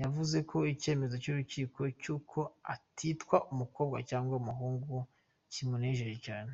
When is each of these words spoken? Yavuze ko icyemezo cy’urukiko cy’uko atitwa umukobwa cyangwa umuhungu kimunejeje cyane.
Yavuze 0.00 0.38
ko 0.50 0.56
icyemezo 0.74 1.14
cy’urukiko 1.22 1.80
cy’uko 2.00 2.38
atitwa 2.74 3.36
umukobwa 3.52 3.98
cyangwa 4.10 4.34
umuhungu 4.40 4.94
kimunejeje 5.52 6.18
cyane. 6.28 6.50